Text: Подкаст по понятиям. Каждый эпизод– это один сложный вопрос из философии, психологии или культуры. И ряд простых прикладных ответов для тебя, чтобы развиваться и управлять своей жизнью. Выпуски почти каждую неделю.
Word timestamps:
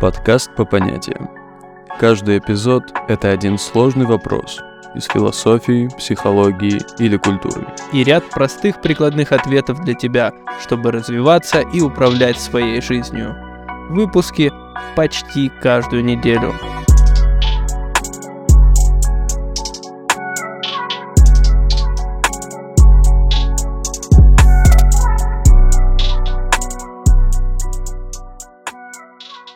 Подкаст 0.00 0.54
по 0.54 0.66
понятиям. 0.66 1.30
Каждый 1.98 2.36
эпизод– 2.36 2.82
это 3.08 3.30
один 3.30 3.56
сложный 3.56 4.04
вопрос 4.04 4.60
из 4.94 5.04
философии, 5.04 5.88
психологии 5.96 6.82
или 6.98 7.16
культуры. 7.16 7.66
И 7.94 8.04
ряд 8.04 8.28
простых 8.28 8.82
прикладных 8.82 9.32
ответов 9.32 9.82
для 9.84 9.94
тебя, 9.94 10.32
чтобы 10.60 10.92
развиваться 10.92 11.60
и 11.60 11.80
управлять 11.80 12.38
своей 12.38 12.82
жизнью. 12.82 13.34
Выпуски 13.88 14.52
почти 14.96 15.50
каждую 15.62 16.04
неделю. 16.04 16.52